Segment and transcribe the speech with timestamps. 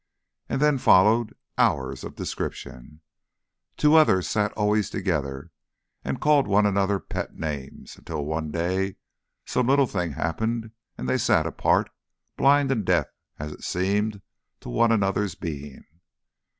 [0.49, 3.01] and then followed hours of description;
[3.77, 5.51] two others sat always together,
[6.03, 8.95] and called one another pet names, until one day
[9.45, 11.91] some little thing happened, and they sat apart,
[12.35, 13.05] blind and deaf
[13.37, 14.23] as it seemed
[14.59, 15.85] to one another's being.